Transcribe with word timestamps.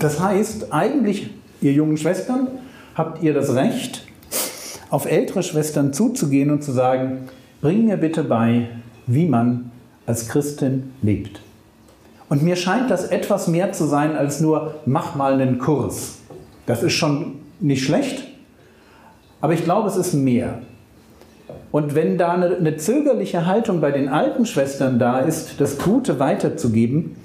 Das 0.00 0.18
heißt, 0.18 0.72
eigentlich, 0.72 1.30
ihr 1.60 1.72
jungen 1.72 1.98
Schwestern, 1.98 2.48
habt 2.94 3.22
ihr 3.22 3.34
das 3.34 3.54
Recht, 3.54 4.06
auf 4.88 5.04
ältere 5.04 5.42
Schwestern 5.42 5.92
zuzugehen 5.92 6.50
und 6.50 6.64
zu 6.64 6.72
sagen, 6.72 7.28
bring 7.60 7.84
mir 7.84 7.98
bitte 7.98 8.24
bei, 8.24 8.70
wie 9.06 9.26
man 9.26 9.70
als 10.06 10.28
Christin 10.28 10.92
lebt. 11.02 11.42
Und 12.30 12.42
mir 12.42 12.56
scheint 12.56 12.90
das 12.90 13.04
etwas 13.04 13.46
mehr 13.46 13.72
zu 13.72 13.84
sein 13.84 14.16
als 14.16 14.40
nur, 14.40 14.76
mach 14.86 15.14
mal 15.16 15.34
einen 15.34 15.58
Kurs. 15.58 16.18
Das 16.64 16.82
ist 16.82 16.94
schon 16.94 17.34
nicht 17.60 17.84
schlecht, 17.84 18.26
aber 19.42 19.52
ich 19.52 19.64
glaube, 19.64 19.88
es 19.88 19.96
ist 19.96 20.14
mehr. 20.14 20.60
Und 21.72 21.94
wenn 21.94 22.16
da 22.16 22.32
eine, 22.32 22.56
eine, 22.56 22.76
zögerliche 22.78 23.46
Haltung 23.46 23.80
bei 23.80 23.90
den 23.90 24.08
alten 24.08 24.46
Schwestern 24.46 24.98
da 24.98 25.20
ist, 25.20 25.60
das 25.60 25.78
Gute 25.78 26.18
weiterzugeben, 26.18 27.16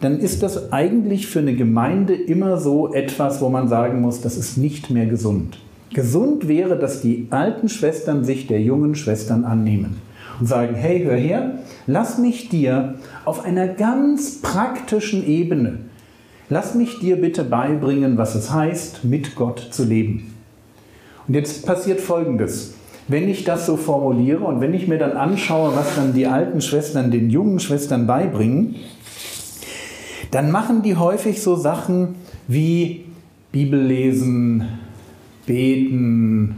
dann 0.00 0.18
ist 0.18 0.42
das 0.42 0.72
eigentlich 0.72 1.26
für 1.26 1.38
eine 1.38 1.54
Gemeinde 1.54 2.14
immer 2.14 2.58
so 2.58 2.92
etwas, 2.92 3.40
wo 3.40 3.48
man 3.48 3.68
sagen 3.68 4.00
muss, 4.00 4.20
das 4.20 4.36
ist 4.36 4.58
nicht 4.58 4.90
mehr 4.90 5.06
gesund. 5.06 5.58
Gesund 5.92 6.48
wäre, 6.48 6.76
dass 6.78 7.00
die 7.00 7.28
alten 7.30 7.68
Schwestern 7.68 8.24
sich 8.24 8.46
der 8.46 8.60
jungen 8.60 8.96
Schwestern 8.96 9.44
annehmen 9.44 10.00
und 10.40 10.46
sagen, 10.46 10.74
hey, 10.74 11.04
hör 11.04 11.16
her, 11.16 11.58
lass 11.86 12.18
mich 12.18 12.48
dir 12.48 12.94
auf 13.24 13.44
einer 13.44 13.68
ganz 13.68 14.42
praktischen 14.42 15.26
Ebene, 15.26 15.78
lass 16.48 16.74
mich 16.74 16.98
dir 16.98 17.16
bitte 17.16 17.44
beibringen, 17.44 18.18
was 18.18 18.34
es 18.34 18.52
heißt, 18.52 19.04
mit 19.04 19.36
Gott 19.36 19.68
zu 19.70 19.84
leben. 19.84 20.34
Und 21.28 21.34
jetzt 21.34 21.64
passiert 21.64 22.00
Folgendes. 22.00 22.74
Wenn 23.06 23.28
ich 23.28 23.44
das 23.44 23.66
so 23.66 23.76
formuliere 23.76 24.44
und 24.44 24.60
wenn 24.60 24.72
ich 24.72 24.88
mir 24.88 24.98
dann 24.98 25.12
anschaue, 25.12 25.76
was 25.76 25.94
dann 25.94 26.14
die 26.14 26.26
alten 26.26 26.60
Schwestern 26.60 27.10
den 27.10 27.28
jungen 27.28 27.60
Schwestern 27.60 28.06
beibringen, 28.06 28.76
dann 30.34 30.50
machen 30.50 30.82
die 30.82 30.96
häufig 30.96 31.40
so 31.40 31.54
Sachen 31.54 32.16
wie 32.48 33.04
Bibel 33.52 33.80
lesen, 33.80 34.68
beten, 35.46 36.56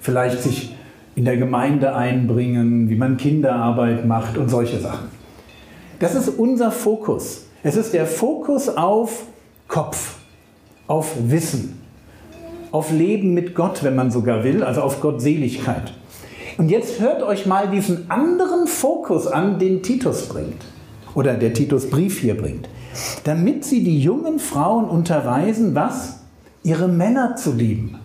vielleicht 0.00 0.42
sich 0.42 0.74
in 1.14 1.26
der 1.26 1.36
Gemeinde 1.36 1.94
einbringen, 1.94 2.88
wie 2.88 2.96
man 2.96 3.18
Kinderarbeit 3.18 4.06
macht 4.06 4.38
und 4.38 4.48
solche 4.48 4.80
Sachen. 4.80 5.08
Das 5.98 6.14
ist 6.14 6.28
unser 6.28 6.70
Fokus. 6.70 7.44
Es 7.62 7.76
ist 7.76 7.92
der 7.92 8.06
Fokus 8.06 8.70
auf 8.70 9.24
Kopf, 9.68 10.16
auf 10.86 11.16
Wissen, 11.28 11.82
auf 12.70 12.90
Leben 12.90 13.34
mit 13.34 13.54
Gott, 13.54 13.82
wenn 13.82 13.94
man 13.94 14.10
sogar 14.10 14.42
will, 14.42 14.62
also 14.62 14.80
auf 14.80 15.02
Gottseligkeit. 15.02 15.92
Und 16.56 16.70
jetzt 16.70 16.98
hört 16.98 17.22
euch 17.22 17.44
mal 17.44 17.68
diesen 17.68 18.10
anderen 18.10 18.66
Fokus 18.66 19.26
an, 19.26 19.58
den 19.58 19.82
Titus 19.82 20.28
bringt 20.28 20.64
oder 21.14 21.34
der 21.34 21.52
Titus 21.52 21.90
Brief 21.90 22.20
hier 22.20 22.36
bringt 22.36 22.68
damit 23.24 23.64
sie 23.64 23.82
die 23.82 24.00
jungen 24.00 24.38
Frauen 24.38 24.86
unterweisen, 24.86 25.74
was? 25.74 26.20
Ihre 26.62 26.88
Männer 26.88 27.36
zu 27.36 27.52
lieben. 27.52 27.98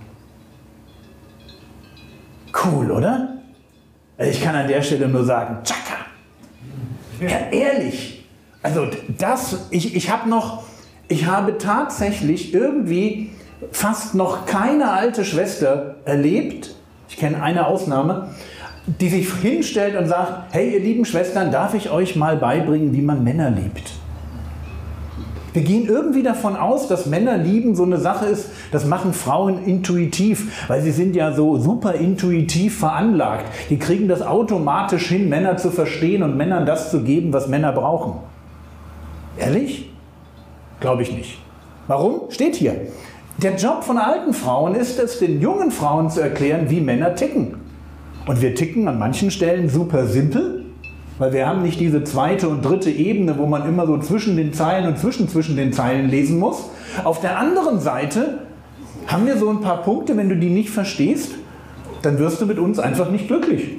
Cool, 2.54 2.92
oder? 2.92 3.38
Ich 4.18 4.42
kann 4.42 4.56
an 4.56 4.68
der 4.68 4.82
Stelle 4.82 5.08
nur 5.08 5.26
sagen, 5.26 5.58
tschakka. 5.64 6.06
Ja, 7.20 7.50
ehrlich. 7.52 8.26
Also 8.62 8.88
das, 9.18 9.68
ich, 9.72 9.96
ich 9.96 10.12
habe 10.12 10.30
noch, 10.30 10.64
ich 11.08 11.26
habe 11.26 11.58
tatsächlich 11.58 12.54
irgendwie 12.54 13.32
fast 13.72 14.16
noch 14.16 14.46
keine 14.46 14.92
alte 14.92 15.26
Schwester 15.26 15.96
erlebt, 16.06 16.76
ich 17.10 17.18
kenne 17.18 17.42
eine 17.42 17.68
Ausnahme, 17.68 18.30
die 18.86 19.10
sich 19.10 19.32
hinstellt 19.34 19.96
und 19.96 20.08
sagt, 20.08 20.54
hey 20.54 20.74
ihr 20.74 20.80
lieben 20.80 21.06
Schwestern, 21.06 21.52
darf 21.52 21.74
ich 21.74 21.90
euch 21.90 22.16
mal 22.16 22.38
beibringen, 22.38 22.94
wie 22.94 23.02
man 23.02 23.24
Männer 23.24 23.50
liebt? 23.50 23.92
Wir 25.54 25.64
gehen 25.64 25.88
irgendwie 25.88 26.24
davon 26.24 26.56
aus, 26.56 26.88
dass 26.88 27.06
Männer 27.06 27.38
lieben 27.38 27.76
so 27.76 27.84
eine 27.84 27.98
Sache 27.98 28.26
ist, 28.26 28.50
das 28.72 28.86
machen 28.86 29.14
Frauen 29.14 29.66
intuitiv, 29.66 30.68
weil 30.70 30.82
sie 30.82 30.92
sind 30.92 31.16
ja 31.16 31.34
so 31.34 31.58
super 31.58 31.94
intuitiv 31.96 32.80
veranlagt. 32.80 33.46
Die 33.70 33.78
kriegen 33.78 34.08
das 34.08 34.22
automatisch 34.22 35.10
hin, 35.10 35.28
Männer 35.28 35.58
zu 35.58 35.72
verstehen 35.72 36.24
und 36.24 36.38
Männern 36.38 36.66
das 36.66 36.90
zu 36.90 37.04
geben, 37.04 37.34
was 37.34 37.48
Männer 37.48 37.74
brauchen. 37.74 38.14
Ehrlich? 39.38 39.92
Glaube 40.80 41.02
ich 41.02 41.12
nicht. 41.12 41.38
Warum? 41.88 42.30
Steht 42.30 42.56
hier. 42.56 42.76
Der 43.38 43.56
Job 43.56 43.84
von 43.84 43.98
alten 43.98 44.34
Frauen 44.34 44.76
ist 44.76 45.00
es, 45.00 45.20
den 45.20 45.42
jungen 45.42 45.72
Frauen 45.72 46.10
zu 46.10 46.22
erklären, 46.22 46.70
wie 46.70 46.80
Männer 46.80 47.16
ticken. 47.16 47.56
Und 48.26 48.42
wir 48.42 48.56
ticken 48.56 48.88
an 48.88 49.00
manchen 49.00 49.32
Stellen 49.32 49.68
super 49.68 50.06
simpel 50.06 50.61
weil 51.22 51.34
wir 51.34 51.48
haben 51.48 51.62
nicht 51.62 51.80
diese 51.80 52.04
zweite 52.04 52.50
und 52.50 52.66
dritte 52.66 52.90
Ebene, 52.90 53.38
wo 53.38 53.46
man 53.46 53.70
immer 53.70 53.86
so 53.86 53.96
zwischen 54.00 54.38
den 54.38 54.54
Zeilen 54.54 54.88
und 54.88 54.98
zwischen 54.98 55.30
zwischen 55.30 55.56
den 55.56 55.72
Zeilen 55.72 56.10
lesen 56.10 56.40
muss. 56.40 56.64
Auf 57.04 57.22
der 57.22 57.38
anderen 57.38 57.80
Seite 57.80 58.40
haben 59.06 59.28
wir 59.28 59.38
so 59.38 59.48
ein 59.52 59.62
paar 59.62 59.84
Punkte, 59.84 60.18
wenn 60.18 60.30
du 60.30 60.36
die 60.36 60.50
nicht 60.50 60.72
verstehst, 60.72 61.34
dann 62.02 62.18
wirst 62.18 62.42
du 62.42 62.48
mit 62.48 62.58
uns 62.58 62.80
einfach 62.80 63.12
nicht 63.12 63.28
glücklich. 63.28 63.76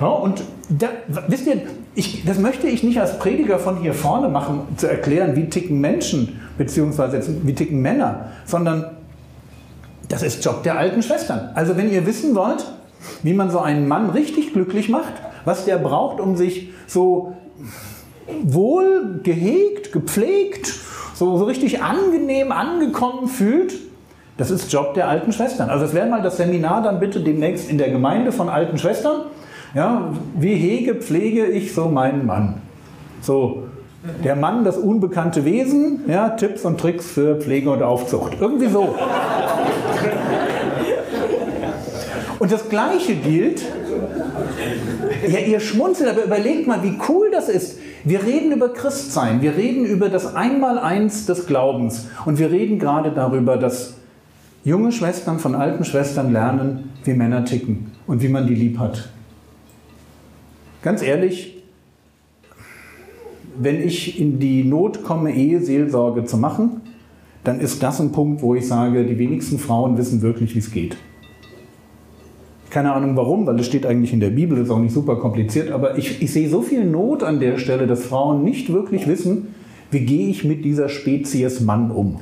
Ja, 0.00 0.08
und 0.08 0.42
da, 0.70 0.88
wisst 1.28 1.46
ihr, 1.46 1.62
ich, 1.94 2.24
das 2.24 2.40
möchte 2.40 2.66
ich 2.66 2.82
nicht 2.82 3.00
als 3.00 3.16
Prediger 3.20 3.60
von 3.60 3.76
hier 3.76 3.94
vorne 3.94 4.28
machen, 4.28 4.62
zu 4.76 4.90
erklären, 4.90 5.36
wie 5.36 5.48
ticken 5.48 5.80
Menschen, 5.80 6.40
beziehungsweise 6.58 7.22
wie 7.44 7.54
ticken 7.54 7.80
Männer, 7.80 8.30
sondern 8.44 8.86
das 10.08 10.24
ist 10.24 10.44
Job 10.44 10.64
der 10.64 10.78
alten 10.78 11.00
Schwestern. 11.00 11.50
Also 11.54 11.76
wenn 11.76 11.92
ihr 11.92 12.04
wissen 12.06 12.34
wollt, 12.34 12.66
wie 13.22 13.34
man 13.34 13.52
so 13.52 13.60
einen 13.60 13.86
Mann 13.86 14.10
richtig 14.10 14.52
glücklich 14.52 14.88
macht, 14.88 15.12
was 15.44 15.64
der 15.64 15.78
braucht, 15.78 16.20
um 16.20 16.36
sich 16.36 16.70
so 16.86 17.34
wohl 18.42 19.20
gehegt, 19.22 19.92
gepflegt, 19.92 20.72
so, 21.14 21.36
so 21.36 21.44
richtig 21.44 21.82
angenehm 21.82 22.52
angekommen 22.52 23.28
fühlt, 23.28 23.74
das 24.36 24.50
ist 24.50 24.72
Job 24.72 24.94
der 24.94 25.08
alten 25.08 25.32
Schwestern. 25.32 25.70
Also 25.70 25.84
es 25.84 25.94
wäre 25.94 26.08
mal 26.08 26.22
das 26.22 26.36
Seminar 26.36 26.82
dann 26.82 26.98
bitte 26.98 27.20
demnächst 27.20 27.70
in 27.70 27.78
der 27.78 27.90
Gemeinde 27.90 28.32
von 28.32 28.48
alten 28.48 28.78
Schwestern. 28.78 29.22
Ja, 29.74 30.12
wie 30.38 30.54
hege, 30.54 30.96
pflege 30.96 31.46
ich 31.46 31.74
so 31.74 31.86
meinen 31.86 32.26
Mann? 32.26 32.62
So, 33.20 33.64
der 34.22 34.36
Mann, 34.36 34.64
das 34.64 34.76
unbekannte 34.76 35.44
Wesen, 35.44 36.00
ja, 36.08 36.30
Tipps 36.30 36.64
und 36.64 36.78
Tricks 36.78 37.06
für 37.06 37.36
Pflege 37.36 37.70
und 37.70 37.82
Aufzucht. 37.82 38.36
Irgendwie 38.40 38.68
so. 38.68 38.94
Und 42.44 42.52
das 42.52 42.68
Gleiche 42.68 43.14
gilt 43.14 43.62
ja, 45.26 45.38
ihr 45.38 45.60
schmunzelt, 45.60 46.10
aber 46.10 46.24
überlegt 46.24 46.66
mal, 46.66 46.82
wie 46.82 46.92
cool 47.08 47.30
das 47.32 47.48
ist. 47.48 47.78
Wir 48.04 48.22
reden 48.22 48.52
über 48.52 48.68
Christsein, 48.68 49.40
wir 49.40 49.56
reden 49.56 49.86
über 49.86 50.10
das 50.10 50.34
Einmaleins 50.36 51.24
des 51.24 51.46
Glaubens 51.46 52.06
und 52.26 52.38
wir 52.38 52.50
reden 52.50 52.78
gerade 52.78 53.12
darüber, 53.12 53.56
dass 53.56 53.94
junge 54.62 54.92
Schwestern 54.92 55.38
von 55.38 55.54
alten 55.54 55.86
Schwestern 55.86 56.34
lernen, 56.34 56.90
wie 57.04 57.14
Männer 57.14 57.46
ticken 57.46 57.92
und 58.06 58.20
wie 58.20 58.28
man 58.28 58.46
die 58.46 58.54
lieb 58.54 58.78
hat. 58.78 59.08
Ganz 60.82 61.00
ehrlich, 61.00 61.62
wenn 63.56 63.80
ich 63.80 64.20
in 64.20 64.38
die 64.38 64.64
Not 64.64 65.02
komme, 65.02 65.32
Eheseelsorge 65.32 66.26
zu 66.26 66.36
machen, 66.36 66.82
dann 67.42 67.58
ist 67.58 67.82
das 67.82 68.00
ein 68.00 68.12
Punkt, 68.12 68.42
wo 68.42 68.54
ich 68.54 68.68
sage, 68.68 69.06
die 69.06 69.18
wenigsten 69.18 69.58
Frauen 69.58 69.96
wissen 69.96 70.20
wirklich, 70.20 70.54
wie 70.54 70.58
es 70.58 70.70
geht. 70.70 70.98
Keine 72.74 72.92
Ahnung 72.92 73.16
warum, 73.16 73.46
weil 73.46 73.60
es 73.60 73.66
steht 73.66 73.86
eigentlich 73.86 74.12
in 74.12 74.18
der 74.18 74.30
Bibel, 74.30 74.58
ist 74.58 74.68
auch 74.68 74.80
nicht 74.80 74.92
super 74.92 75.14
kompliziert, 75.14 75.70
aber 75.70 75.96
ich, 75.96 76.20
ich 76.20 76.32
sehe 76.32 76.48
so 76.48 76.60
viel 76.60 76.84
Not 76.84 77.22
an 77.22 77.38
der 77.38 77.56
Stelle, 77.56 77.86
dass 77.86 78.04
Frauen 78.04 78.42
nicht 78.42 78.72
wirklich 78.72 79.06
wissen, 79.06 79.54
wie 79.92 80.00
gehe 80.00 80.26
ich 80.26 80.42
mit 80.42 80.64
dieser 80.64 80.88
Spezies 80.88 81.60
Mann 81.60 81.92
um. 81.92 82.18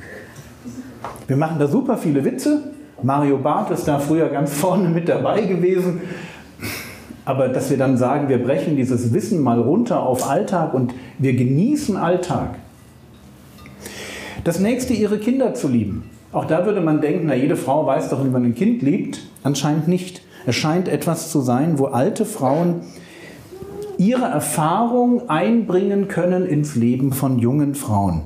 Wir 1.25 1.37
machen 1.37 1.57
da 1.57 1.67
super 1.67 1.97
viele 1.97 2.23
Witze. 2.23 2.71
Mario 3.01 3.39
Barth 3.39 3.71
ist 3.71 3.87
da 3.87 3.97
früher 3.97 4.29
ganz 4.29 4.53
vorne 4.53 4.89
mit 4.89 5.09
dabei 5.09 5.41
gewesen. 5.41 6.01
Aber 7.25 7.47
dass 7.47 7.71
wir 7.71 7.77
dann 7.79 7.97
sagen, 7.97 8.29
wir 8.29 8.37
brechen 8.37 8.75
dieses 8.75 9.11
Wissen 9.11 9.41
mal 9.41 9.59
runter 9.59 10.03
auf 10.03 10.29
Alltag 10.29 10.75
und 10.75 10.93
wir 11.17 11.33
genießen 11.33 11.97
Alltag. 11.97 12.59
Das 14.43 14.59
nächste, 14.59 14.93
ihre 14.93 15.17
Kinder 15.17 15.55
zu 15.55 15.67
lieben. 15.67 16.03
Auch 16.31 16.45
da 16.45 16.67
würde 16.67 16.81
man 16.81 17.01
denken, 17.01 17.25
na, 17.25 17.33
jede 17.33 17.55
Frau 17.55 17.87
weiß 17.87 18.09
doch, 18.09 18.23
wie 18.23 18.29
man 18.29 18.43
ein 18.43 18.53
Kind 18.53 18.83
liebt. 18.83 19.21
Anscheinend 19.41 19.87
nicht. 19.87 20.21
Es 20.45 20.55
scheint 20.55 20.87
etwas 20.87 21.31
zu 21.31 21.41
sein, 21.41 21.79
wo 21.79 21.85
alte 21.85 22.25
Frauen 22.25 22.81
ihre 23.97 24.25
Erfahrung 24.25 25.29
einbringen 25.29 26.07
können 26.07 26.45
ins 26.45 26.75
Leben 26.75 27.13
von 27.13 27.39
jungen 27.39 27.75
Frauen. 27.75 28.23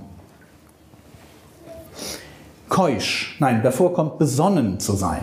keusch. 2.69 3.35
Nein, 3.39 3.61
davor 3.63 3.93
kommt 3.93 4.19
besonnen 4.19 4.79
zu 4.79 4.93
sein. 4.93 5.21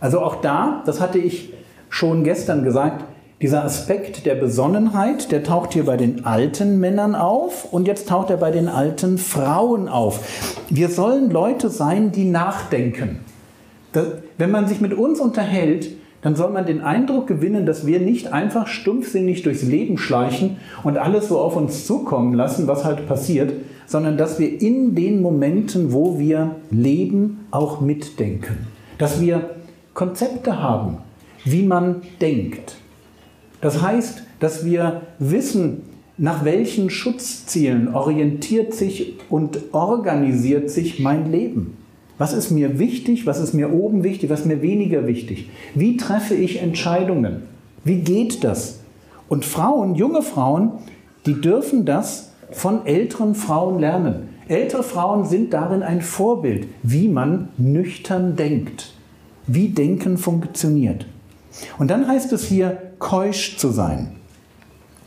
Also 0.00 0.20
auch 0.20 0.36
da, 0.36 0.82
das 0.84 1.00
hatte 1.00 1.18
ich 1.18 1.54
schon 1.88 2.24
gestern 2.24 2.64
gesagt, 2.64 3.04
dieser 3.40 3.64
Aspekt 3.64 4.26
der 4.26 4.34
Besonnenheit, 4.34 5.32
der 5.32 5.42
taucht 5.42 5.72
hier 5.72 5.86
bei 5.86 5.96
den 5.96 6.26
alten 6.26 6.78
Männern 6.80 7.14
auf 7.14 7.72
und 7.72 7.86
jetzt 7.86 8.08
taucht 8.08 8.30
er 8.30 8.36
bei 8.36 8.50
den 8.50 8.68
alten 8.68 9.16
Frauen 9.16 9.88
auf. 9.88 10.60
Wir 10.68 10.88
sollen 10.88 11.30
Leute 11.30 11.70
sein, 11.70 12.12
die 12.12 12.24
nachdenken. 12.24 13.20
wenn 14.38 14.50
man 14.50 14.68
sich 14.68 14.80
mit 14.80 14.92
uns 14.92 15.18
unterhält, 15.18 15.88
dann 16.22 16.36
soll 16.36 16.50
man 16.50 16.66
den 16.66 16.80
Eindruck 16.80 17.26
gewinnen, 17.26 17.66
dass 17.66 17.84
wir 17.84 17.98
nicht 18.00 18.32
einfach 18.32 18.68
stumpfsinnig 18.68 19.42
durchs 19.42 19.64
Leben 19.64 19.98
schleichen 19.98 20.56
und 20.84 20.96
alles 20.96 21.28
so 21.28 21.38
auf 21.38 21.56
uns 21.56 21.86
zukommen 21.86 22.32
lassen, 22.32 22.68
was 22.68 22.84
halt 22.84 23.06
passiert, 23.08 23.52
sondern 23.86 24.16
dass 24.16 24.38
wir 24.38 24.62
in 24.62 24.94
den 24.94 25.20
Momenten, 25.20 25.92
wo 25.92 26.18
wir 26.18 26.56
leben, 26.70 27.46
auch 27.50 27.80
mitdenken. 27.80 28.68
Dass 28.98 29.20
wir 29.20 29.50
Konzepte 29.94 30.62
haben, 30.62 30.98
wie 31.44 31.64
man 31.64 32.02
denkt. 32.20 32.76
Das 33.60 33.82
heißt, 33.82 34.22
dass 34.38 34.64
wir 34.64 35.02
wissen, 35.18 35.82
nach 36.18 36.44
welchen 36.44 36.88
Schutzzielen 36.88 37.94
orientiert 37.94 38.74
sich 38.74 39.14
und 39.28 39.58
organisiert 39.72 40.70
sich 40.70 41.00
mein 41.00 41.30
Leben. 41.32 41.76
Was 42.22 42.32
ist 42.32 42.52
mir 42.52 42.78
wichtig? 42.78 43.26
Was 43.26 43.40
ist 43.40 43.52
mir 43.52 43.72
oben 43.72 44.04
wichtig? 44.04 44.30
Was 44.30 44.42
ist 44.42 44.46
mir 44.46 44.62
weniger 44.62 45.08
wichtig? 45.08 45.50
Wie 45.74 45.96
treffe 45.96 46.36
ich 46.36 46.62
Entscheidungen? 46.62 47.42
Wie 47.82 47.96
geht 47.96 48.44
das? 48.44 48.78
Und 49.28 49.44
Frauen, 49.44 49.96
junge 49.96 50.22
Frauen, 50.22 50.70
die 51.26 51.40
dürfen 51.40 51.84
das 51.84 52.30
von 52.52 52.86
älteren 52.86 53.34
Frauen 53.34 53.80
lernen. 53.80 54.28
Ältere 54.46 54.84
Frauen 54.84 55.24
sind 55.24 55.52
darin 55.52 55.82
ein 55.82 56.00
Vorbild, 56.00 56.68
wie 56.84 57.08
man 57.08 57.48
nüchtern 57.58 58.36
denkt, 58.36 58.92
wie 59.48 59.70
Denken 59.70 60.16
funktioniert. 60.16 61.06
Und 61.80 61.90
dann 61.90 62.06
heißt 62.06 62.32
es 62.32 62.44
hier, 62.44 62.92
keusch 63.00 63.56
zu 63.56 63.70
sein. 63.70 64.12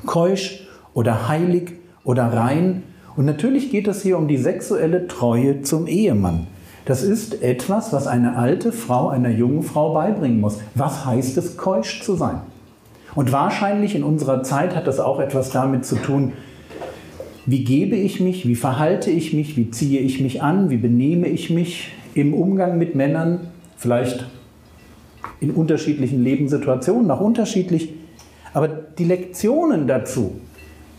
Keusch 0.05 0.67
oder 0.93 1.29
heilig 1.29 1.75
oder 2.03 2.25
rein. 2.25 2.83
Und 3.15 3.23
natürlich 3.23 3.71
geht 3.71 3.87
es 3.87 4.03
hier 4.03 4.17
um 4.17 4.27
die 4.27 4.35
sexuelle 4.35 5.07
Treue 5.07 5.61
zum 5.61 5.87
Ehemann. 5.87 6.47
Das 6.85 7.01
ist 7.01 7.41
etwas, 7.41 7.91
was 7.93 8.05
eine 8.05 8.37
alte 8.37 8.71
Frau 8.71 9.09
einer 9.09 9.29
jungen 9.29 9.63
Frau 9.63 9.93
beibringen 9.93 10.39
muss. 10.39 10.59
Was 10.75 11.05
heißt 11.05 11.37
es, 11.37 11.57
keusch 11.57 12.03
zu 12.03 12.15
sein? 12.15 12.41
Und 13.15 13.31
wahrscheinlich 13.31 13.95
in 13.95 14.03
unserer 14.03 14.43
Zeit 14.43 14.75
hat 14.75 14.85
das 14.87 14.99
auch 14.99 15.19
etwas 15.19 15.49
damit 15.49 15.85
zu 15.85 15.95
tun, 15.95 16.33
wie 17.47 17.63
gebe 17.63 17.95
ich 17.95 18.19
mich, 18.19 18.47
wie 18.47 18.55
verhalte 18.55 19.11
ich 19.11 19.33
mich, 19.33 19.55
wie 19.55 19.69
ziehe 19.69 19.99
ich 19.99 20.19
mich 20.19 20.41
an, 20.41 20.69
wie 20.69 20.77
benehme 20.77 21.27
ich 21.27 21.49
mich 21.49 21.91
im 22.13 22.33
Umgang 22.33 22.77
mit 22.77 22.95
Männern, 22.95 23.51
vielleicht 23.77 24.25
in 25.39 25.51
unterschiedlichen 25.51 26.23
Lebenssituationen, 26.23 27.09
auch 27.11 27.21
unterschiedlich. 27.21 27.93
Aber 28.53 28.67
die 28.67 29.03
Lektionen 29.03 29.87
dazu, 29.87 30.35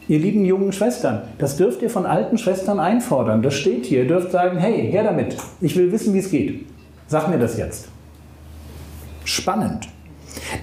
Ihr 0.08 0.20
lieben 0.20 0.44
jungen 0.44 0.72
Schwestern, 0.72 1.22
das 1.38 1.56
dürft 1.56 1.82
ihr 1.82 1.90
von 1.90 2.06
alten 2.06 2.38
Schwestern 2.38 2.78
einfordern. 2.78 3.42
Das 3.42 3.54
steht 3.54 3.86
hier. 3.86 4.02
Ihr 4.02 4.08
dürft 4.08 4.30
sagen, 4.30 4.58
hey, 4.58 4.88
her 4.90 5.02
damit. 5.02 5.36
Ich 5.60 5.74
will 5.76 5.90
wissen, 5.90 6.14
wie 6.14 6.20
es 6.20 6.30
geht. 6.30 6.64
Sag 7.08 7.28
mir 7.28 7.38
das 7.38 7.56
jetzt. 7.58 7.88
Spannend. 9.24 9.88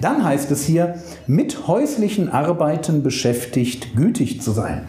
Dann 0.00 0.24
heißt 0.24 0.50
es 0.50 0.64
hier, 0.64 0.94
mit 1.26 1.66
häuslichen 1.66 2.30
Arbeiten 2.30 3.02
beschäftigt, 3.02 3.96
gütig 3.96 4.40
zu 4.40 4.52
sein. 4.52 4.86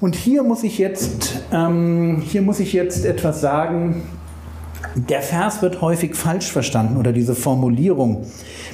Und 0.00 0.14
hier 0.14 0.42
muss 0.42 0.62
ich 0.62 0.78
jetzt, 0.78 1.44
ähm, 1.52 2.22
hier 2.26 2.42
muss 2.42 2.60
ich 2.60 2.72
jetzt 2.72 3.04
etwas 3.04 3.40
sagen. 3.40 4.02
Der 4.94 5.20
Vers 5.20 5.60
wird 5.60 5.80
häufig 5.80 6.14
falsch 6.14 6.50
verstanden 6.50 6.96
oder 6.96 7.12
diese 7.12 7.34
Formulierung 7.34 8.26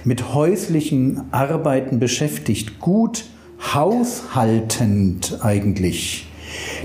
mit 0.05 0.35
häuslichen 0.35 1.23
Arbeiten 1.33 1.99
beschäftigt, 1.99 2.79
gut 2.79 3.25
haushaltend 3.61 5.39
eigentlich. 5.43 6.27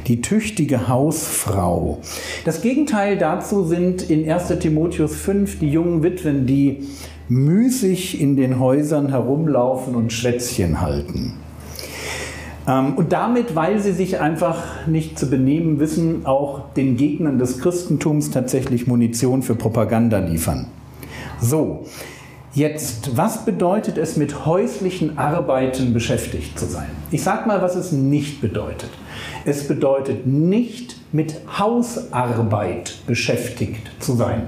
Die 0.08 0.22
tüchtige 0.22 0.88
Hausfrau. 0.88 2.00
Das 2.44 2.62
Gegenteil 2.62 3.18
dazu 3.18 3.64
sind 3.64 4.10
in 4.10 4.30
1 4.30 4.60
Timotheus 4.60 5.16
5 5.16 5.60
die 5.60 5.70
jungen 5.70 6.04
Witwen, 6.04 6.46
die 6.46 6.88
müßig 7.28 8.22
in 8.22 8.36
den 8.36 8.60
Häusern 8.60 9.10
herumlaufen 9.10 9.96
und 9.96 10.14
Schwätzchen 10.14 10.82
halten. 10.82 11.34
Ähm, 12.68 12.94
und 12.96 13.12
damit, 13.12 13.56
weil 13.56 13.80
sie 13.80 13.92
sich 13.92 14.20
einfach 14.20 14.88
nicht 14.88 15.18
zu 15.18 15.30
benehmen 15.30 15.80
wissen, 15.80 16.26
auch 16.26 16.74
den 16.74 16.98
Gegnern 16.98 17.40
des 17.40 17.60
Christentums 17.60 18.32
tatsächlich 18.32 18.88
Munition 18.88 19.42
für 19.42 19.56
Propaganda 19.56 20.20
liefern. 20.20 20.68
So, 21.42 21.86
Jetzt, 22.56 23.18
was 23.18 23.44
bedeutet 23.44 23.98
es, 23.98 24.16
mit 24.16 24.46
häuslichen 24.46 25.18
Arbeiten 25.18 25.94
beschäftigt 25.94 26.58
zu 26.58 26.66
sein? 26.66 26.88
Ich 27.12 27.22
sage 27.22 27.50
mal, 27.50 27.62
was 27.62 27.76
es 27.76 27.92
nicht 27.92 28.40
bedeutet. 28.40 28.90
Es 29.44 29.68
bedeutet 29.68 30.26
nicht, 30.26 30.96
mit 31.12 31.36
Hausarbeit 31.60 32.96
beschäftigt 33.08 33.92
zu 34.00 34.14
sein. 34.14 34.44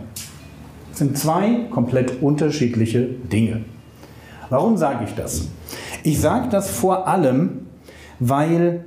Das 0.89 0.99
sind 0.99 1.17
zwei 1.17 1.65
komplett 1.69 2.21
unterschiedliche 2.21 3.01
Dinge. 3.01 3.65
Warum 4.49 4.77
sage 4.77 5.03
ich 5.03 5.13
das? 5.13 5.49
Ich 6.03 6.21
sage 6.21 6.47
das 6.47 6.69
vor 6.69 7.09
allem, 7.09 7.67
weil 8.21 8.85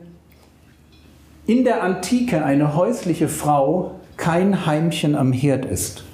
in 1.46 1.64
der 1.64 1.82
Antike 1.82 2.42
eine 2.42 2.74
häusliche 2.74 3.28
Frau 3.28 3.96
kein 4.16 4.64
Heimchen 4.64 5.14
am 5.14 5.34
Herd 5.34 5.66
ist, 5.66 6.04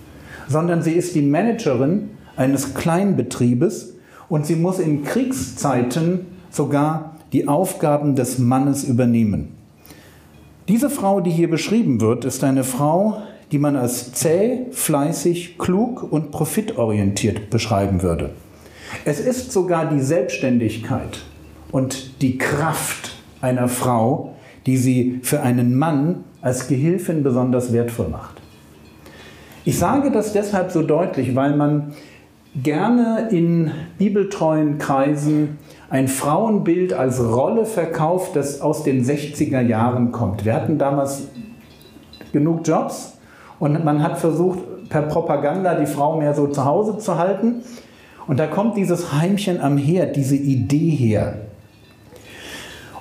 sondern 0.48 0.82
sie 0.82 0.92
ist 0.92 1.14
die 1.14 1.22
Managerin 1.22 2.10
eines 2.36 2.74
Kleinbetriebes 2.74 3.94
und 4.28 4.46
sie 4.46 4.56
muss 4.56 4.78
in 4.78 5.04
Kriegszeiten 5.04 6.26
sogar 6.50 7.16
die 7.32 7.48
Aufgaben 7.48 8.14
des 8.14 8.38
Mannes 8.38 8.84
übernehmen. 8.84 9.48
Diese 10.68 10.90
Frau, 10.90 11.20
die 11.20 11.30
hier 11.30 11.50
beschrieben 11.50 12.00
wird, 12.00 12.24
ist 12.24 12.42
eine 12.42 12.64
Frau, 12.64 13.22
die 13.52 13.58
man 13.58 13.76
als 13.76 14.12
zäh, 14.12 14.66
fleißig, 14.72 15.58
klug 15.58 16.02
und 16.10 16.32
profitorientiert 16.32 17.50
beschreiben 17.50 18.02
würde. 18.02 18.30
Es 19.04 19.20
ist 19.20 19.52
sogar 19.52 19.86
die 19.86 20.00
Selbstständigkeit 20.00 21.20
und 21.70 22.22
die 22.22 22.38
Kraft 22.38 23.14
einer 23.40 23.68
Frau, 23.68 24.34
die 24.66 24.76
sie 24.76 25.20
für 25.22 25.42
einen 25.42 25.76
Mann 25.76 26.24
als 26.40 26.66
Gehilfin 26.66 27.22
besonders 27.22 27.72
wertvoll 27.72 28.08
macht. 28.08 28.40
Ich 29.64 29.78
sage 29.78 30.10
das 30.10 30.32
deshalb 30.32 30.70
so 30.70 30.82
deutlich, 30.82 31.34
weil 31.34 31.56
man 31.56 31.94
gerne 32.62 33.28
in 33.30 33.70
bibeltreuen 33.98 34.78
Kreisen 34.78 35.58
ein 35.90 36.08
Frauenbild 36.08 36.92
als 36.92 37.22
Rolle 37.22 37.64
verkauft, 37.64 38.34
das 38.34 38.60
aus 38.60 38.82
den 38.82 39.04
60er 39.04 39.60
Jahren 39.60 40.12
kommt. 40.12 40.44
Wir 40.44 40.54
hatten 40.54 40.78
damals 40.78 41.28
genug 42.32 42.66
Jobs 42.66 43.18
und 43.58 43.84
man 43.84 44.02
hat 44.02 44.18
versucht, 44.18 44.58
per 44.88 45.02
Propaganda 45.02 45.74
die 45.74 45.86
Frau 45.86 46.16
mehr 46.16 46.34
so 46.34 46.46
zu 46.46 46.64
Hause 46.64 46.98
zu 46.98 47.18
halten. 47.18 47.62
Und 48.26 48.38
da 48.38 48.46
kommt 48.46 48.76
dieses 48.76 49.12
Heimchen 49.12 49.60
am 49.60 49.78
Herd, 49.78 50.16
diese 50.16 50.36
Idee 50.36 50.90
her. 50.90 51.45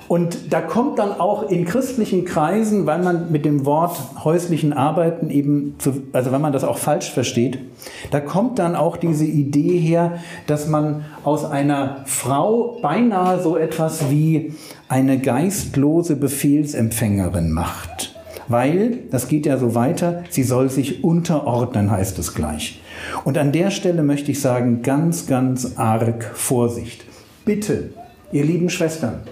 Und 0.08 0.52
da 0.52 0.60
kommt 0.60 0.98
dann 0.98 1.12
auch 1.12 1.50
in 1.50 1.64
christlichen 1.64 2.24
Kreisen, 2.24 2.86
weil 2.86 3.02
man 3.02 3.32
mit 3.32 3.44
dem 3.44 3.66
Wort 3.66 3.98
häuslichen 4.22 4.72
Arbeiten 4.72 5.30
eben, 5.30 5.74
zu, 5.78 6.02
also 6.12 6.30
wenn 6.30 6.40
man 6.40 6.52
das 6.52 6.62
auch 6.62 6.78
falsch 6.78 7.10
versteht, 7.10 7.58
da 8.10 8.20
kommt 8.20 8.58
dann 8.58 8.76
auch 8.76 8.96
diese 8.96 9.24
Idee 9.24 9.78
her, 9.78 10.18
dass 10.46 10.68
man 10.68 11.04
aus 11.24 11.44
einer 11.44 12.02
Frau 12.06 12.78
beinahe 12.82 13.42
so 13.42 13.56
etwas 13.56 14.10
wie 14.10 14.54
eine 14.88 15.18
geistlose 15.18 16.14
Befehlsempfängerin 16.14 17.50
macht. 17.50 18.14
Weil, 18.48 18.98
das 19.10 19.26
geht 19.26 19.44
ja 19.44 19.58
so 19.58 19.74
weiter, 19.74 20.22
sie 20.30 20.44
soll 20.44 20.70
sich 20.70 21.02
unterordnen, 21.02 21.90
heißt 21.90 22.16
es 22.20 22.32
gleich. 22.32 22.80
Und 23.24 23.38
an 23.38 23.50
der 23.50 23.72
Stelle 23.72 24.04
möchte 24.04 24.30
ich 24.30 24.40
sagen, 24.40 24.82
ganz, 24.82 25.26
ganz 25.26 25.76
arg 25.76 26.30
Vorsicht. 26.34 27.04
Bitte, 27.44 27.90
ihr 28.30 28.44
lieben 28.44 28.70
Schwestern, 28.70 29.22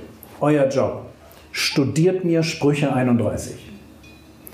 euer 0.45 0.69
Job. 0.69 1.07
Studiert 1.53 2.23
mir 2.25 2.43
Sprüche 2.43 2.93
31. 2.93 3.55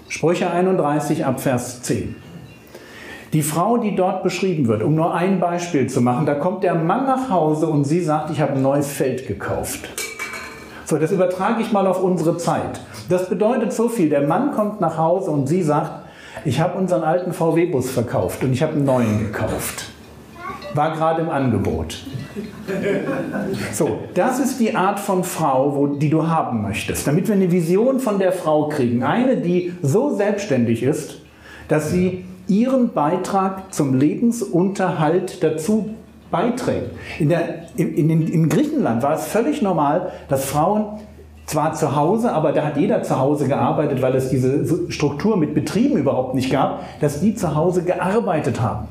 Sprüche 0.09 0.49
31 0.49 1.27
ab 1.27 1.41
Vers 1.41 1.83
10. 1.83 2.15
Die 3.33 3.43
Frau, 3.43 3.77
die 3.77 3.97
dort 3.97 4.23
beschrieben 4.23 4.69
wird, 4.69 4.85
um 4.85 4.95
nur 4.95 5.15
ein 5.15 5.41
Beispiel 5.41 5.89
zu 5.89 6.01
machen, 6.01 6.27
da 6.27 6.35
kommt 6.35 6.63
der 6.63 6.77
Mann 6.77 7.07
nach 7.07 7.29
Hause 7.29 7.67
und 7.67 7.85
sie 7.85 8.01
sagt, 8.01 8.31
ich 8.31 8.41
habe 8.41 8.53
ein 8.53 8.63
neues 8.63 8.89
Feld 8.89 9.27
gekauft. 9.27 9.89
So, 10.85 10.97
das 10.97 11.11
übertrage 11.11 11.61
ich 11.61 11.73
mal 11.73 11.89
auf 11.89 12.03
unsere 12.03 12.37
Zeit. 12.37 12.81
Das 13.09 13.29
bedeutet 13.29 13.73
so 13.73 13.89
viel. 13.89 14.11
Der 14.11 14.27
Mann 14.29 14.53
kommt 14.53 14.81
nach 14.81 14.97
Hause 14.97 15.33
und 15.33 15.49
sie 15.49 15.63
sagt, 15.63 16.07
ich 16.45 16.61
habe 16.61 16.79
unseren 16.79 17.03
alten 17.03 17.33
VW-Bus 17.33 17.91
verkauft 17.91 18.45
und 18.45 18.53
ich 18.53 18.63
habe 18.63 18.75
einen 18.75 18.85
neuen 18.85 19.19
gekauft. 19.19 19.91
War 20.75 20.93
gerade 20.95 21.23
im 21.23 21.31
Angebot. 21.31 22.05
So, 23.73 24.01
das 24.15 24.39
ist 24.39 24.61
die 24.61 24.75
Art 24.75 25.01
von 25.01 25.25
Frau, 25.25 25.75
wo, 25.75 25.87
die 25.87 26.11
du 26.11 26.27
haben 26.27 26.63
möchtest, 26.63 27.07
damit 27.07 27.29
wir 27.29 27.35
eine 27.35 27.51
Vision 27.51 28.01
von 28.01 28.19
der 28.19 28.33
Frau 28.33 28.69
kriegen. 28.69 29.03
Eine, 29.03 29.37
die 29.37 29.73
so 29.83 30.15
selbstständig 30.15 30.83
ist, 30.83 31.21
dass 31.69 31.91
sie 31.91 32.25
ihren 32.47 32.93
Beitrag 32.93 33.73
zum 33.73 33.95
Lebensunterhalt 33.95 35.43
dazu 35.43 35.95
beiträgt. 36.31 36.91
In, 37.19 37.29
der, 37.29 37.67
in, 37.77 38.11
in, 38.11 38.27
in 38.29 38.49
Griechenland 38.49 39.03
war 39.03 39.15
es 39.15 39.27
völlig 39.27 39.63
normal, 39.63 40.13
dass 40.29 40.45
Frauen 40.45 41.01
zwar 41.47 41.75
zu 41.75 41.97
Hause, 41.97 42.33
aber 42.33 42.53
da 42.53 42.65
hat 42.65 42.77
jeder 42.77 43.03
zu 43.03 43.19
Hause 43.19 43.49
gearbeitet, 43.49 44.03
weil 44.03 44.15
es 44.15 44.31
diese 44.31 44.91
Struktur 44.91 45.37
mit 45.37 45.55
Betrieben 45.55 45.97
überhaupt 45.97 46.35
nicht 46.35 46.51
gab, 46.51 46.85
dass 47.01 47.21
die 47.21 47.35
zu 47.35 47.57
Hause 47.57 47.83
gearbeitet 47.83 48.61
haben. 48.61 48.87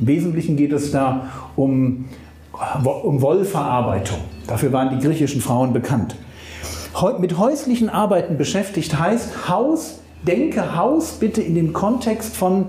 Im 0.00 0.06
Wesentlichen 0.06 0.56
geht 0.56 0.72
es 0.72 0.90
da 0.90 1.28
um, 1.54 2.06
um 2.52 3.20
Wollverarbeitung. 3.22 4.18
Dafür 4.46 4.72
waren 4.72 4.98
die 4.98 5.04
griechischen 5.04 5.40
Frauen 5.40 5.72
bekannt. 5.72 6.16
Mit 7.18 7.38
häuslichen 7.38 7.88
Arbeiten 7.88 8.36
beschäftigt 8.36 8.98
heißt 8.98 9.48
Haus, 9.48 10.00
denke 10.26 10.76
Haus 10.76 11.12
bitte 11.12 11.40
in 11.40 11.54
dem 11.54 11.72
Kontext 11.72 12.36
von 12.36 12.66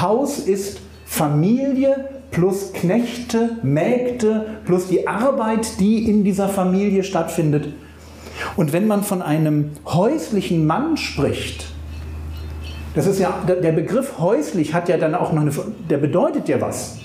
Haus 0.00 0.38
ist 0.38 0.80
Familie 1.04 2.08
plus 2.30 2.72
Knechte, 2.72 3.58
Mägde 3.62 4.46
plus 4.64 4.88
die 4.88 5.08
Arbeit, 5.08 5.80
die 5.80 6.08
in 6.08 6.22
dieser 6.22 6.48
Familie 6.48 7.02
stattfindet 7.02 7.72
und 8.56 8.72
wenn 8.72 8.86
man 8.86 9.02
von 9.02 9.22
einem 9.22 9.70
häuslichen 9.86 10.66
Mann 10.66 10.96
spricht, 10.96 11.66
das 12.94 13.06
ist 13.06 13.18
ja, 13.18 13.42
der 13.46 13.72
Begriff 13.72 14.18
häuslich 14.18 14.72
hat 14.72 14.88
ja 14.88 14.96
dann 14.96 15.14
auch 15.14 15.32
noch 15.32 15.42
eine, 15.42 15.52
der 15.90 15.98
bedeutet 15.98 16.48
ja 16.48 16.60
was. 16.60 16.95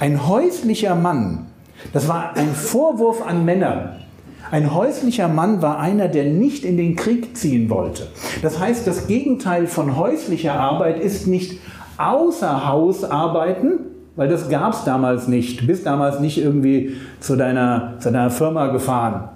Ein 0.00 0.26
häuslicher 0.26 0.94
Mann, 0.94 1.46
das 1.92 2.08
war 2.08 2.36
ein 2.36 2.54
Vorwurf 2.54 3.26
an 3.26 3.44
Männer. 3.44 3.96
Ein 4.50 4.74
häuslicher 4.74 5.28
Mann 5.28 5.62
war 5.62 5.78
einer, 5.78 6.08
der 6.08 6.24
nicht 6.24 6.64
in 6.64 6.76
den 6.76 6.94
Krieg 6.96 7.36
ziehen 7.36 7.70
wollte. 7.70 8.08
Das 8.42 8.58
heißt, 8.58 8.86
das 8.86 9.06
Gegenteil 9.06 9.66
von 9.66 9.96
häuslicher 9.96 10.54
Arbeit 10.54 11.00
ist 11.00 11.26
nicht 11.26 11.58
außer 11.96 12.68
Haus 12.68 13.02
arbeiten, 13.02 13.80
weil 14.14 14.28
das 14.28 14.50
gab 14.50 14.74
es 14.74 14.84
damals 14.84 15.26
nicht. 15.26 15.62
Du 15.62 15.66
bist 15.66 15.86
damals 15.86 16.20
nicht 16.20 16.36
irgendwie 16.36 16.96
zu 17.20 17.36
deiner, 17.36 17.94
zu 17.98 18.12
deiner 18.12 18.30
Firma 18.30 18.66
gefahren 18.66 19.30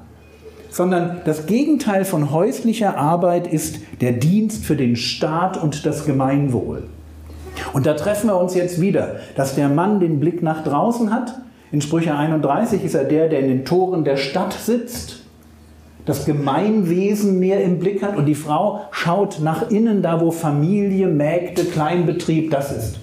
sondern 0.77 1.23
das 1.25 1.47
Gegenteil 1.47 2.05
von 2.05 2.31
häuslicher 2.31 2.99
Arbeit 2.99 3.47
ist 3.47 3.81
der 4.03 4.13
Dienst 4.13 4.67
für 4.67 4.77
den 4.77 4.95
Staat 4.95 5.57
und 5.57 5.87
das 5.87 6.05
Gemeinwohl. 6.05 6.83
Und 7.73 7.87
da 7.87 7.95
treffen 7.95 8.29
wir 8.29 8.39
uns 8.39 8.55
jetzt 8.55 8.81
wieder, 8.81 9.17
dass 9.35 9.55
der 9.55 9.69
Mann 9.69 10.01
den 10.01 10.21
Blick 10.21 10.43
nach 10.43 10.65
draußen 10.65 11.13
hat. 11.13 11.35
In 11.73 11.81
Sprüche 11.81 12.15
31 12.15 12.85
ist 12.85 12.95
er 12.95 13.05
der, 13.05 13.29
der 13.29 13.41
in 13.41 13.49
den 13.49 13.65
Toren 13.65 14.05
der 14.05 14.17
Stadt 14.17 14.53
sitzt, 14.53 15.21
das 16.05 16.25
Gemeinwesen 16.25 17.41
mehr 17.41 17.63
im 17.63 17.81
Blick 17.81 18.03
hat 18.03 18.17
und 18.17 18.27
die 18.27 18.37
Frau 18.37 18.83
schaut 18.93 19.41
nach 19.41 19.71
innen, 19.71 20.03
da 20.03 20.21
wo 20.21 20.31
Familie, 20.31 21.09
Mägde, 21.09 21.65
Kleinbetrieb 21.65 22.51
das 22.51 22.71
ist. 22.71 23.01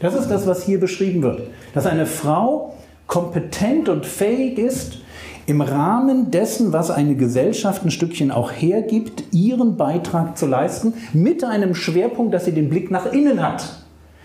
Das 0.00 0.14
ist 0.14 0.28
das, 0.28 0.46
was 0.46 0.64
hier 0.64 0.80
beschrieben 0.80 1.22
wird. 1.22 1.42
Dass 1.74 1.86
eine 1.86 2.06
Frau 2.06 2.74
kompetent 3.06 3.88
und 3.88 4.04
fähig 4.04 4.58
ist, 4.58 4.98
im 5.48 5.62
Rahmen 5.62 6.30
dessen, 6.30 6.74
was 6.74 6.90
eine 6.90 7.14
Gesellschaft 7.14 7.82
ein 7.82 7.90
Stückchen 7.90 8.30
auch 8.30 8.52
hergibt, 8.52 9.24
ihren 9.32 9.78
Beitrag 9.78 10.36
zu 10.36 10.46
leisten, 10.46 10.92
mit 11.14 11.42
einem 11.42 11.74
Schwerpunkt, 11.74 12.34
dass 12.34 12.44
sie 12.44 12.52
den 12.52 12.68
Blick 12.68 12.90
nach 12.90 13.10
innen 13.14 13.42
hat. 13.42 13.82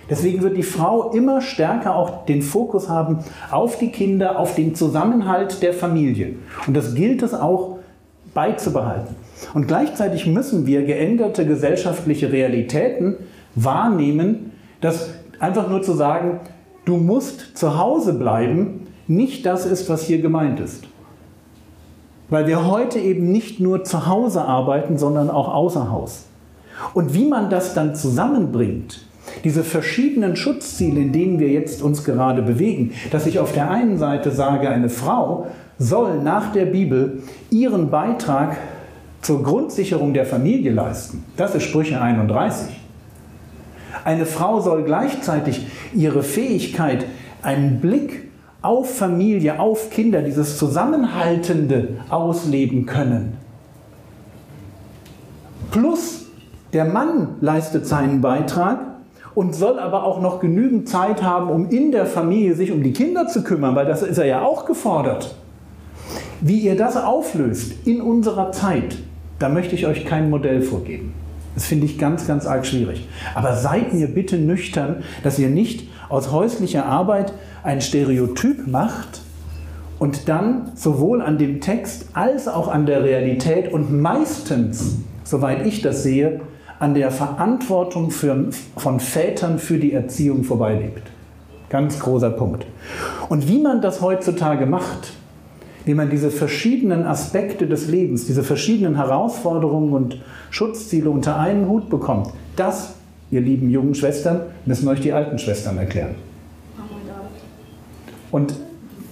Deswegen 0.10 0.42
wird 0.42 0.58
die 0.58 0.64
Frau 0.64 1.12
immer 1.12 1.40
stärker 1.40 1.96
auch 1.96 2.26
den 2.26 2.42
Fokus 2.42 2.90
haben 2.90 3.20
auf 3.52 3.80
die 3.80 3.90
Kinder, 3.90 4.38
auf 4.38 4.56
den 4.56 4.76
Zusammenhalt 4.76 5.64
der 5.64 5.74
Familie. 5.74 6.36
Und 6.68 6.76
das 6.76 6.94
gilt 6.94 7.24
es 7.24 7.34
auch 7.34 7.78
beizubehalten. 8.34 9.16
Und 9.54 9.70
gleichzeitig 9.70 10.28
müssen 10.28 10.68
wir 10.68 10.84
geänderte 10.84 11.46
gesellschaftliche 11.46 12.34
Realitäten 12.34 13.16
wahrnehmen, 13.56 14.52
dass 14.82 15.12
einfach 15.40 15.70
nur 15.70 15.84
zu 15.84 15.94
sagen, 15.94 16.42
du 16.84 16.98
musst 16.98 17.56
zu 17.58 17.78
Hause 17.78 18.14
bleiben, 18.14 18.88
nicht 19.08 19.46
das 19.46 19.66
ist, 19.66 19.90
was 19.90 20.04
hier 20.04 20.22
gemeint 20.22 20.60
ist. 20.60 20.84
Weil 22.34 22.48
wir 22.48 22.66
heute 22.66 22.98
eben 22.98 23.32
nicht 23.32 23.60
nur 23.60 23.84
zu 23.84 24.08
Hause 24.08 24.44
arbeiten, 24.44 24.98
sondern 24.98 25.30
auch 25.30 25.54
außer 25.54 25.92
Haus. 25.92 26.26
Und 26.96 27.14
wie 27.14 27.26
man 27.26 27.52
das 27.52 27.76
dann 27.76 27.94
zusammenbringt, 27.94 29.06
diese 29.44 29.64
verschiedenen 29.64 30.36
Schutzziele, 30.36 31.00
in 31.00 31.12
denen 31.12 31.38
wir 31.38 31.50
jetzt 31.50 31.84
uns 31.84 32.04
gerade 32.04 32.42
bewegen, 32.42 32.94
dass 33.12 33.28
ich 33.28 33.38
auf 33.38 33.54
der 33.54 33.70
einen 33.70 34.00
Seite 34.00 34.32
sage, 34.32 34.68
eine 34.70 34.90
Frau 34.90 35.46
soll 35.78 36.24
nach 36.24 36.52
der 36.52 36.66
Bibel 36.66 37.22
ihren 37.52 37.92
Beitrag 37.92 38.58
zur 39.22 39.44
Grundsicherung 39.44 40.16
der 40.16 40.26
Familie 40.26 40.72
leisten. 40.72 41.24
Das 41.38 41.54
ist 41.54 41.62
Sprüche 41.62 42.02
31. 42.02 42.76
Eine 44.06 44.26
Frau 44.26 44.60
soll 44.60 44.82
gleichzeitig 44.82 45.68
ihre 45.94 46.24
Fähigkeit, 46.24 47.06
einen 47.44 47.80
Blick 47.80 48.33
auf 48.64 48.98
Familie, 48.98 49.60
auf 49.60 49.90
Kinder, 49.90 50.22
dieses 50.22 50.58
Zusammenhaltende 50.58 51.90
ausleben 52.10 52.86
können. 52.86 53.38
Plus 55.70 56.26
der 56.72 56.86
Mann 56.86 57.36
leistet 57.42 57.86
seinen 57.86 58.22
Beitrag 58.22 58.80
und 59.36 59.54
soll 59.54 59.80
aber 59.80 60.04
auch 60.04 60.22
noch 60.22 60.40
genügend 60.40 60.88
Zeit 60.88 61.22
haben, 61.22 61.50
um 61.50 61.70
in 61.70 61.92
der 61.92 62.06
Familie 62.06 62.56
sich 62.56 62.72
um 62.72 62.82
die 62.82 62.94
Kinder 62.94 63.28
zu 63.28 63.44
kümmern, 63.44 63.76
weil 63.76 63.86
das 63.86 64.02
ist 64.02 64.18
er 64.18 64.26
ja 64.26 64.42
auch 64.44 64.66
gefordert. 64.66 65.36
Wie 66.42 66.60
ihr 66.60 66.78
das 66.78 66.98
auflöst 66.98 67.74
in 67.86 68.02
unserer 68.02 68.52
Zeit, 68.52 68.98
da 69.40 69.50
möchte 69.50 69.76
ich 69.76 69.88
euch 69.88 70.06
kein 70.06 70.30
Modell 70.30 70.62
vorgeben. 70.62 71.14
Das 71.56 71.66
finde 71.66 71.86
ich 71.86 72.00
ganz, 72.00 72.28
ganz 72.28 72.46
arg 72.46 72.66
schwierig. 72.66 73.08
Aber 73.36 73.56
seid 73.56 73.94
mir 73.94 74.08
bitte 74.08 74.38
nüchtern, 74.38 75.04
dass 75.24 75.38
ihr 75.38 75.50
nicht 75.50 75.88
aus 76.14 76.32
häuslicher 76.32 76.86
Arbeit 76.86 77.34
ein 77.64 77.82
Stereotyp 77.82 78.68
macht 78.68 79.22
und 79.98 80.30
dann 80.30 80.72
sowohl 80.76 81.24
an 81.24 81.40
dem 81.40 81.60
Text 81.60 82.10
als 82.14 82.48
auch 82.48 82.68
an 82.68 82.86
der 82.86 83.04
Realität 83.04 83.74
und 83.74 83.92
meistens, 84.00 84.98
soweit 85.24 85.66
ich 85.66 85.82
das 85.82 86.04
sehe, 86.04 86.42
an 86.78 86.94
der 86.94 87.10
Verantwortung 87.10 88.12
für, 88.12 88.50
von 88.78 89.00
Vätern 89.00 89.58
für 89.58 89.80
die 89.80 89.92
Erziehung 89.92 90.44
vorbeilebt. 90.44 91.02
Ganz 91.70 91.98
großer 92.00 92.30
Punkt. 92.30 92.68
Und 93.30 93.48
wie 93.48 93.60
man 93.60 93.82
das 93.82 94.00
heutzutage 94.02 94.68
macht, 94.68 95.14
wie 95.86 95.96
man 95.96 96.12
diese 96.12 96.30
verschiedenen 96.30 97.08
Aspekte 97.08 97.66
des 97.66 97.88
Lebens, 97.88 98.28
diese 98.28 98.44
verschiedenen 98.44 98.98
Herausforderungen 98.98 99.94
und 99.94 100.22
Schutzziele 100.52 101.10
unter 101.10 101.40
einen 101.40 101.68
Hut 101.68 101.90
bekommt, 101.90 102.28
das, 102.56 102.94
ihr 103.34 103.42
lieben 103.42 103.70
jungen 103.70 103.96
Schwestern, 103.96 104.42
müssen 104.66 104.88
euch 104.88 105.02
die 105.02 105.12
alten 105.12 105.40
Schwestern 105.40 105.78
erklären. 105.78 106.16
Und 108.32 108.54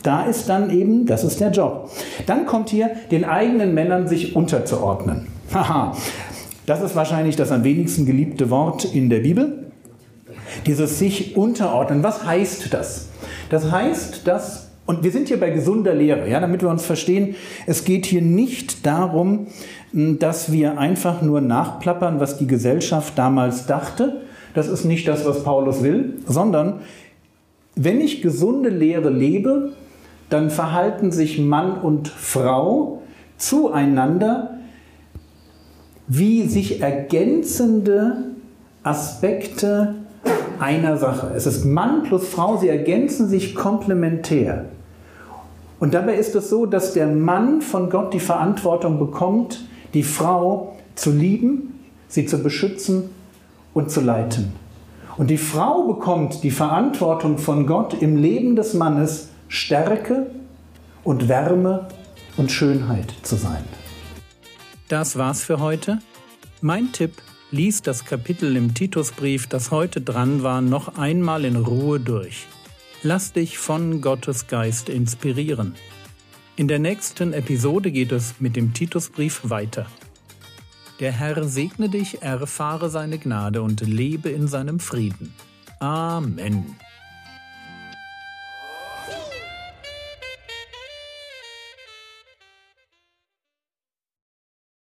da 0.03 0.23
ist 0.25 0.49
dann 0.49 0.69
eben, 0.69 1.05
das 1.05 1.23
ist 1.23 1.39
der 1.39 1.51
Job. 1.51 1.89
Dann 2.25 2.45
kommt 2.45 2.69
hier, 2.69 2.91
den 3.11 3.25
eigenen 3.25 3.73
Männern 3.73 4.07
sich 4.07 4.35
unterzuordnen. 4.35 5.27
Haha, 5.53 5.95
das 6.65 6.81
ist 6.81 6.95
wahrscheinlich 6.95 7.35
das 7.35 7.51
am 7.51 7.63
wenigsten 7.63 8.05
geliebte 8.05 8.49
Wort 8.49 8.85
in 8.85 9.09
der 9.09 9.19
Bibel. 9.19 9.71
Dieses 10.65 10.99
sich 10.99 11.35
unterordnen. 11.35 12.03
Was 12.03 12.25
heißt 12.25 12.73
das? 12.73 13.09
Das 13.49 13.71
heißt, 13.71 14.27
dass, 14.27 14.70
und 14.91 15.05
wir 15.05 15.11
sind 15.11 15.29
hier 15.29 15.39
bei 15.39 15.51
gesunder 15.51 15.93
Lehre, 15.93 16.29
ja, 16.29 16.41
damit 16.41 16.61
wir 16.61 16.67
uns 16.67 16.83
verstehen, 16.83 17.35
es 17.65 17.85
geht 17.85 18.05
hier 18.05 18.21
nicht 18.21 18.85
darum, 18.85 19.47
dass 19.93 20.51
wir 20.51 20.77
einfach 20.77 21.21
nur 21.21 21.39
nachplappern, 21.39 22.19
was 22.19 22.37
die 22.37 22.45
Gesellschaft 22.45 23.17
damals 23.17 23.67
dachte. 23.67 24.23
Das 24.53 24.67
ist 24.67 24.83
nicht 24.83 25.07
das, 25.07 25.25
was 25.25 25.45
Paulus 25.45 25.81
will, 25.81 26.19
sondern 26.27 26.81
wenn 27.75 28.01
ich 28.01 28.21
gesunde 28.21 28.67
Lehre 28.67 29.09
lebe, 29.09 29.71
dann 30.29 30.49
verhalten 30.49 31.13
sich 31.13 31.39
Mann 31.39 31.79
und 31.79 32.09
Frau 32.09 33.01
zueinander 33.37 34.57
wie 36.07 36.49
sich 36.49 36.81
ergänzende 36.81 38.25
Aspekte 38.83 39.95
einer 40.59 40.97
Sache. 40.97 41.31
Es 41.33 41.45
ist 41.45 41.63
Mann 41.63 42.03
plus 42.03 42.27
Frau, 42.27 42.57
sie 42.57 42.67
ergänzen 42.67 43.29
sich 43.29 43.55
komplementär. 43.55 44.65
Und 45.81 45.95
dabei 45.95 46.13
ist 46.13 46.35
es 46.35 46.47
so, 46.47 46.67
dass 46.67 46.93
der 46.93 47.07
Mann 47.07 47.59
von 47.59 47.89
Gott 47.89 48.13
die 48.13 48.19
Verantwortung 48.19 48.99
bekommt, 48.99 49.65
die 49.95 50.03
Frau 50.03 50.77
zu 50.93 51.11
lieben, 51.11 51.79
sie 52.07 52.27
zu 52.27 52.43
beschützen 52.43 53.09
und 53.73 53.89
zu 53.89 53.99
leiten. 53.99 54.51
Und 55.17 55.31
die 55.31 55.39
Frau 55.39 55.87
bekommt 55.87 56.43
die 56.43 56.51
Verantwortung 56.51 57.39
von 57.39 57.65
Gott 57.65 57.99
im 57.99 58.15
Leben 58.15 58.55
des 58.55 58.75
Mannes, 58.75 59.29
Stärke 59.47 60.27
und 61.03 61.27
Wärme 61.27 61.87
und 62.37 62.51
Schönheit 62.51 63.11
zu 63.23 63.35
sein. 63.35 63.63
Das 64.87 65.17
war's 65.17 65.41
für 65.41 65.59
heute. 65.59 65.97
Mein 66.61 66.91
Tipp, 66.91 67.13
lies 67.49 67.81
das 67.81 68.05
Kapitel 68.05 68.55
im 68.55 68.75
Titusbrief, 68.75 69.47
das 69.47 69.71
heute 69.71 69.99
dran 69.99 70.43
war, 70.43 70.61
noch 70.61 70.99
einmal 70.99 71.43
in 71.43 71.55
Ruhe 71.55 71.99
durch. 71.99 72.45
Lass 73.03 73.33
dich 73.33 73.57
von 73.57 73.99
Gottes 73.99 74.45
Geist 74.45 74.87
inspirieren. 74.87 75.73
In 76.55 76.67
der 76.67 76.77
nächsten 76.77 77.33
Episode 77.33 77.89
geht 77.89 78.11
es 78.11 78.35
mit 78.39 78.55
dem 78.55 78.73
Titusbrief 78.73 79.41
weiter. 79.49 79.87
Der 80.99 81.11
Herr 81.11 81.43
segne 81.45 81.89
dich, 81.89 82.21
erfahre 82.21 82.91
seine 82.91 83.17
Gnade 83.17 83.63
und 83.63 83.81
lebe 83.81 84.29
in 84.29 84.47
seinem 84.47 84.79
Frieden. 84.79 85.33
Amen. 85.79 86.75